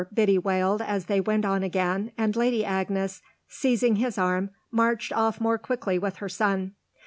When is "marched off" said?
4.71-5.39